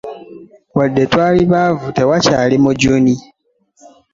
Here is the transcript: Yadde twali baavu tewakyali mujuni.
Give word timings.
Yadde 0.77 1.03
twali 1.11 1.43
baavu 1.51 1.87
tewakyali 1.97 2.55
mujuni. 2.63 3.15